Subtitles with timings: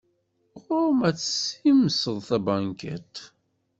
[0.65, 3.15] Ɣur-m ad tessimseḍ tabankiṭ.